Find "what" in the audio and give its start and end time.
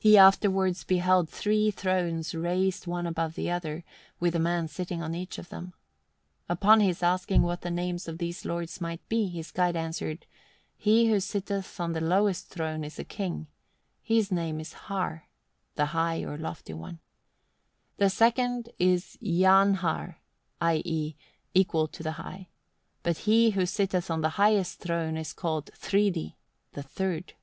7.42-7.60